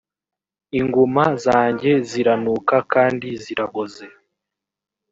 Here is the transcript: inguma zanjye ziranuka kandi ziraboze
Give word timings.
inguma 0.79 1.23
zanjye 1.45 1.91
ziranuka 2.09 2.75
kandi 2.93 3.27
ziraboze 3.43 4.05